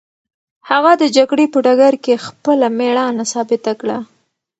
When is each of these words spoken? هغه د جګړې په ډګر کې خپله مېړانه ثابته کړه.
هغه 0.69 0.91
د 1.01 1.03
جګړې 1.17 1.45
په 1.53 1.59
ډګر 1.65 1.93
کې 2.03 2.23
خپله 2.25 2.67
مېړانه 2.77 3.23
ثابته 3.33 3.71
کړه. 3.81 3.97